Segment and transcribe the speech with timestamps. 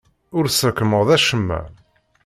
[0.37, 1.61] Ur tesrekmeḍ acemma.